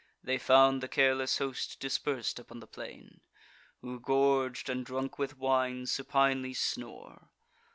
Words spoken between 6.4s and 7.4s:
snore.